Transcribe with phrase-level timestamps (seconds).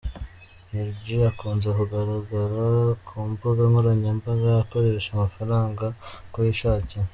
[0.69, 2.63] Lil G akunze kugaragara
[3.05, 5.85] ku mbuga nkoranyambaga akoresha amafaranga
[6.27, 7.03] uko yishakiye.